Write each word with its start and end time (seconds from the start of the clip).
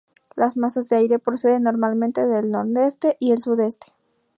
Las 0.35 0.57
masas 0.57 0.89
de 0.89 0.95
aire 0.95 1.19
proceden 1.19 1.61
normalmente 1.61 2.25
del 2.25 2.49
nordeste 2.49 3.17
y 3.19 3.33
el 3.33 3.43
sudeste. 3.43 3.93